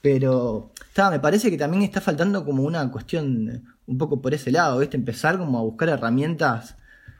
[0.00, 4.50] Pero está, me parece que también está faltando como una cuestión un poco por ese
[4.50, 4.96] lado, ¿viste?
[4.96, 6.76] Empezar como a buscar herramientas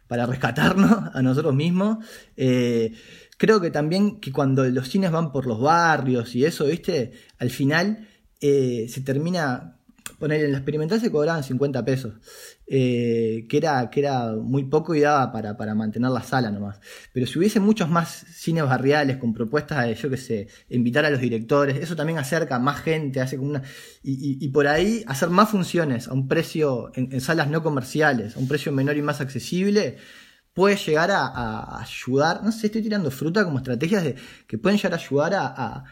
[0.07, 2.05] para rescatarnos a nosotros mismos.
[2.37, 2.93] Eh,
[3.39, 7.13] creo que también que cuando los cines van por los barrios y eso, ¿viste?
[7.39, 8.09] Al final
[8.41, 9.77] eh, se termina
[10.19, 12.15] poner en la experimental se cobraban 50 pesos,
[12.67, 16.81] eh, que, era, que era muy poco y daba para, para, mantener la sala nomás.
[17.13, 21.11] Pero si hubiese muchos más cines barriales con propuestas de, yo qué sé, invitar a
[21.11, 23.63] los directores, eso también acerca a más gente, hace como una.
[24.03, 28.49] Y, por ahí hacer más funciones a un precio, en, salas no comerciales, a un
[28.49, 29.97] precio menor y más accesible
[30.55, 34.93] puede llegar a, ayudar, no sé, estoy tirando fruta como estrategias de, que pueden llegar
[34.93, 35.85] a ayudar a, a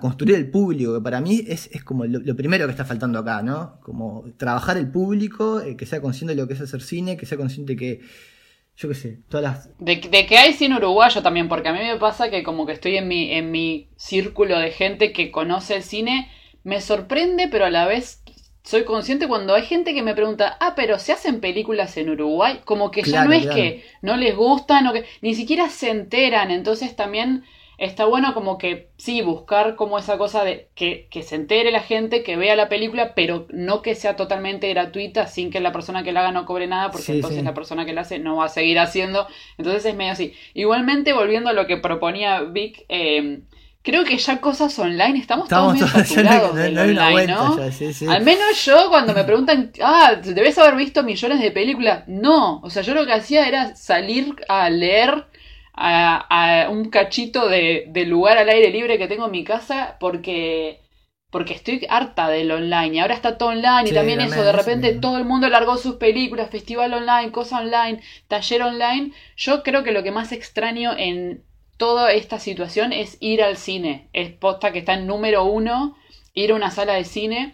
[0.00, 3.78] construir el público, que para mí es, como lo, primero que está faltando acá, ¿no?
[3.82, 7.24] Como trabajar el público, eh, que sea consciente de lo que es hacer cine, que
[7.24, 8.00] sea consciente que,
[8.76, 9.78] yo qué sé, todas las...
[9.78, 12.96] De, que hay cine uruguayo también, porque a mí me pasa que como que estoy
[12.96, 16.30] en mi, en mi círculo de gente que conoce el cine,
[16.64, 18.24] me sorprende, pero a la vez
[18.64, 22.60] soy consciente cuando hay gente que me pregunta, ah, pero se hacen películas en Uruguay,
[22.64, 26.50] como que ya no es que no les gustan o que ni siquiera se enteran,
[26.50, 27.44] entonces también
[27.78, 32.22] está bueno como que sí, buscar como esa cosa de que, se entere la gente,
[32.22, 36.12] que vea la película, pero no que sea totalmente gratuita sin que la persona que
[36.12, 38.48] la haga no cobre nada, porque entonces la persona que la hace no va a
[38.48, 39.26] seguir haciendo.
[39.58, 40.34] Entonces es medio así.
[40.54, 43.40] Igualmente, volviendo a lo que proponía Vic, eh,
[43.86, 47.56] creo que ya cosas online estamos, todos medio saturados del online, ¿no?
[48.08, 52.02] Al menos yo cuando me preguntan, ah, debes haber visto millones de películas.
[52.08, 55.26] No, o sea, yo lo que hacía era salir a leer
[55.76, 60.80] a, un cachito de, lugar al aire libre que tengo en mi casa porque
[61.30, 64.94] porque estoy harta del online y ahora está todo online y también eso, de repente
[64.94, 69.12] todo el mundo largó sus películas, festival online, cosa online, taller online.
[69.36, 71.44] Yo creo que lo que más extraño en
[71.76, 74.08] toda esta situación es ir al cine.
[74.14, 75.96] Es posta que está en número uno,
[76.32, 77.52] ir a una sala de cine.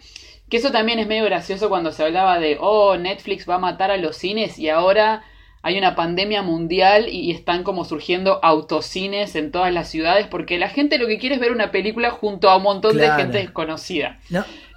[0.48, 3.90] Que eso también es medio gracioso cuando se hablaba de, oh, Netflix va a matar
[3.90, 5.24] a los cines y ahora
[5.62, 10.68] hay una pandemia mundial y están como surgiendo autocines en todas las ciudades porque la
[10.68, 14.18] gente lo que quiere es ver una película junto a un montón de gente desconocida.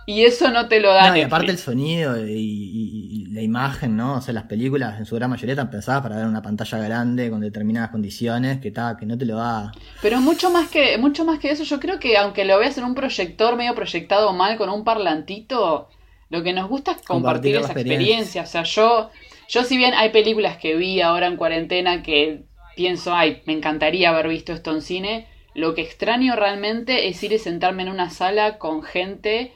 [0.08, 1.10] Y eso no te lo da.
[1.10, 4.18] No, y aparte el sonido y, la imagen, ¿no?
[4.18, 7.30] O sea, las películas en su gran mayoría están pensadas para ver una pantalla grande
[7.30, 9.72] con determinadas condiciones que, está que no te lo da.
[10.02, 12.86] Pero mucho más que mucho más que eso, yo creo que aunque lo veas en
[12.86, 15.90] un proyector medio proyectado mal con un parlantito,
[16.30, 18.44] lo que nos gusta es compartir, esa experiencia.
[18.44, 19.10] O sea, yo
[19.48, 22.44] yo si bien hay películas que vi ahora en cuarentena que
[22.76, 27.32] pienso, ay, me encantaría haber visto esto en cine, lo que extraño realmente es ir
[27.32, 29.54] y sentarme en una sala con gente.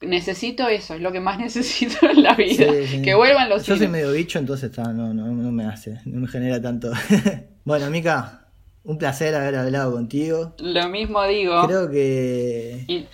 [0.00, 2.66] Necesito eso, es lo que más necesito en la vida.
[3.02, 6.28] Que vuelvan los Yo soy medio bicho, entonces no, no, no me hace, no me
[6.28, 6.90] genera tanto.
[7.64, 8.48] bueno, Mica,
[8.82, 10.54] un placer haber hablado contigo.
[10.58, 11.66] Lo mismo digo.
[11.66, 13.06] Creo que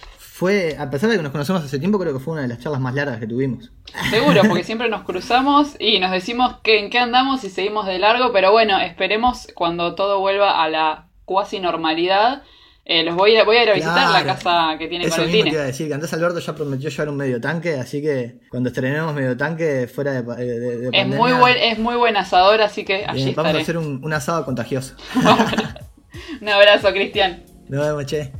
[0.45, 2.59] fue, a pesar de que nos conocemos hace tiempo, creo que fue una de las
[2.59, 3.73] charlas más largas que tuvimos.
[4.11, 7.99] Seguro, porque siempre nos cruzamos y nos decimos que, en qué andamos y seguimos de
[7.99, 12.43] largo, pero bueno, esperemos cuando todo vuelva a la cuasi normalidad,
[12.87, 15.25] Eh, los voy a, voy a ir a visitar la casa que tiene Eso con
[15.25, 17.77] el mismo te iba a decir, que Andrés Alberto ya prometió llevar un medio tanque,
[17.81, 21.95] así que cuando estrenemos medio tanque fuera de, de- Es pandemia, muy, buen, es muy
[21.97, 24.95] buen asador, así que allí bien, vamos a hacer un, un asado contagioso.
[26.43, 27.43] Un abrazo, Cristian.
[27.71, 28.31] Nos vemos, che.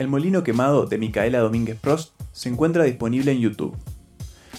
[0.00, 3.76] El molino quemado de Micaela Domínguez Prost se encuentra disponible en YouTube.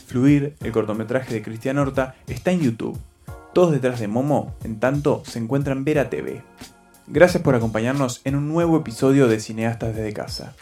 [0.06, 3.00] Fluir, el cortometraje de Cristian Horta, está en YouTube.
[3.52, 6.44] Todos detrás de Momo, en tanto, se encuentran Vera TV.
[7.08, 10.54] Gracias por acompañarnos en un nuevo episodio de Cineastas desde casa.